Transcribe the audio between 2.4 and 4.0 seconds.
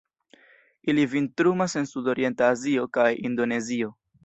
Azio kaj Indonezio.